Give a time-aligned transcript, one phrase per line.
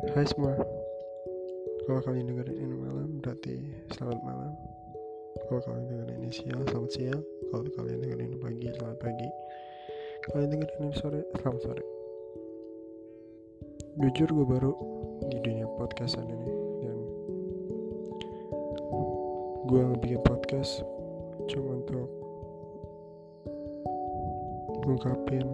[0.00, 0.56] Hai semua.
[1.84, 3.60] Kalau kalian dengerin ini malam Berarti
[3.92, 4.56] selamat malam.
[5.44, 7.20] Kalau kalian dengerin ini siang Selamat siang.
[7.52, 9.28] Kalau kalian dengerin ini pagi Selamat pagi.
[10.24, 11.84] Kalian dengerin ini sore Selamat sore.
[14.00, 14.72] Jujur gue baru
[15.28, 16.48] Di dunia podcastan ini
[16.80, 16.98] Dan
[19.68, 20.80] Gue bikin podcast
[21.52, 22.08] Cuma untuk
[24.80, 25.44] Ngungkapin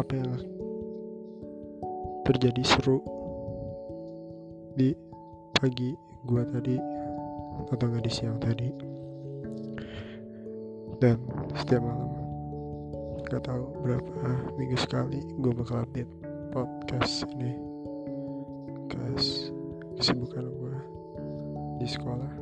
[0.00, 0.53] Apa yang
[2.24, 3.04] terjadi seru
[4.74, 4.96] di
[5.54, 5.92] pagi
[6.24, 6.80] gua tadi
[7.68, 8.68] atau nggak di siang tadi.
[10.98, 11.20] Dan
[11.52, 12.10] setiap malam
[13.28, 14.16] nggak tahu berapa
[14.56, 16.08] minggu sekali gue bakal update
[16.54, 17.52] podcast ini.
[18.88, 19.52] Kas
[20.00, 20.76] kesibukan gue
[21.82, 22.32] di sekolah.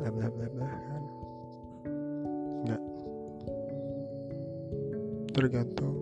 [0.00, 1.02] Bla bla bla kan?
[2.64, 2.82] Nggak.
[5.36, 5.99] Tergantung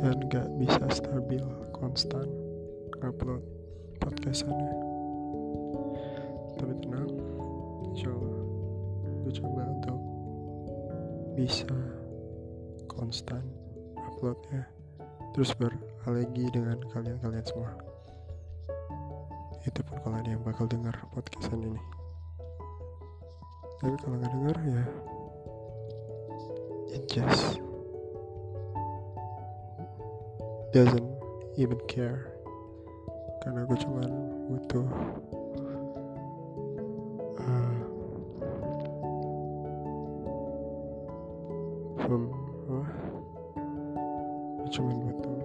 [0.00, 1.44] dan gak bisa stabil
[1.76, 2.26] konstan
[3.04, 3.44] upload
[4.00, 4.74] podcastannya
[6.56, 7.12] tapi tenang
[7.88, 8.44] insya Allah
[9.24, 10.00] gue coba untuk
[11.36, 11.72] bisa
[12.88, 13.44] konstan
[13.96, 14.64] uploadnya
[15.32, 17.72] terus beralegi dengan kalian-kalian semua.
[19.62, 21.82] Itu pun kalau ada yang bakal dengar podcastan ini.
[23.80, 24.84] Tapi kalau nggak denger ya
[26.90, 27.62] it just
[30.70, 31.10] doesn't
[31.58, 32.30] even care.
[33.42, 34.10] Karena gue cuman
[34.46, 34.86] butuh
[37.42, 37.78] uh,
[41.98, 42.24] pem,
[42.70, 42.82] apa?
[44.60, 45.38] gue cuman butuh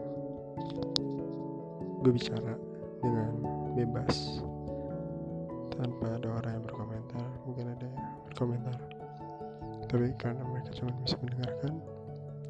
[2.06, 2.54] gue bicara
[3.02, 3.32] dengan
[3.74, 4.46] bebas
[5.74, 7.28] tanpa ada orang yang berkomentar.
[7.50, 8.78] Mungkin ada yang berkomentar.
[9.90, 11.82] Tapi karena mereka cuma bisa mendengarkan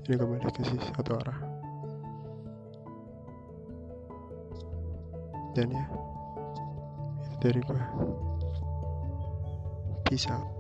[0.06, 1.45] ini komunikasi satu arah
[5.56, 5.86] dan ya
[7.24, 7.82] itu dari gue
[10.04, 10.55] peace out